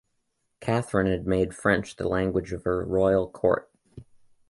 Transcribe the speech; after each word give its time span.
Catherine 0.61 1.05
had 1.05 1.27
made 1.27 1.53
French 1.55 1.95
the 1.97 2.07
language 2.07 2.53
of 2.53 2.63
her 2.63 2.83
royal 2.83 3.29
court. 3.29 3.69